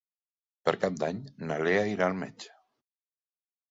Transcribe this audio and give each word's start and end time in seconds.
Per 0.69 0.73
Cap 0.85 0.97
d'Any 1.03 1.21
na 1.45 1.61
Lea 1.69 1.87
irà 1.95 2.11
al 2.11 2.21
metge. 2.27 2.55